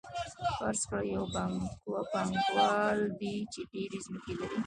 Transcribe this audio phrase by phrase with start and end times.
[0.59, 1.25] فرض کړئ یو
[2.13, 4.59] پانګوال دی چې ډېرې ځمکې لري